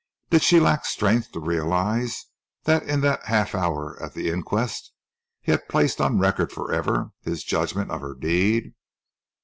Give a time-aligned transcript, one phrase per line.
[0.31, 2.25] Did she lack strength to realise
[2.63, 4.91] that in that half hour at the inquest
[5.41, 8.73] he had placed on record for ever his judgment of her deed?